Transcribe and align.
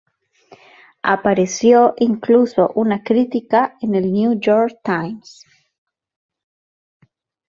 Apareció 1.03 1.93
incluso 1.97 2.71
una 2.73 3.03
crítica 3.03 3.77
en 3.81 3.93
el 3.93 4.11
"New 4.11 4.39
York 4.39 4.79
Times". 4.83 5.45